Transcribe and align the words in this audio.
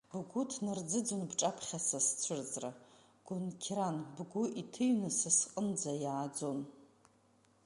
Бгәы 0.19 0.41
ҭнарӡыӡон 0.51 1.21
бҿаԥхьа 1.29 1.79
са 1.87 1.99
сцәырҵра, 2.05 2.69
гәынқьран 3.25 3.97
бгәы 4.15 4.43
иҭыҩны 4.61 5.09
са 5.17 5.29
сҟынӡа 5.37 5.91
иааӡоз. 6.03 6.59